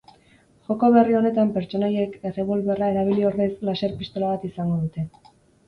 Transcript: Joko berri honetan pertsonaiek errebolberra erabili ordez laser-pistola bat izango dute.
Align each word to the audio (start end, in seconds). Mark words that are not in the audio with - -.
Joko 0.69 0.87
berri 0.95 1.13
honetan 1.19 1.51
pertsonaiek 1.57 2.17
errebolberra 2.31 2.89
erabili 2.95 3.29
ordez 3.33 3.51
laser-pistola 3.71 4.35
bat 4.35 4.51
izango 4.53 4.83
dute. 4.85 5.09